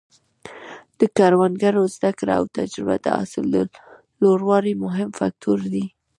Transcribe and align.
د 0.99 1.01
کروندګرو 1.17 1.83
زده 1.95 2.11
کړه 2.19 2.33
او 2.39 2.45
تجربه 2.57 2.95
د 3.01 3.05
حاصل 3.17 3.45
د 3.55 3.57
لوړوالي 4.21 4.73
مهم 4.83 5.09
فکتور 5.19 5.59
دی. 5.73 5.85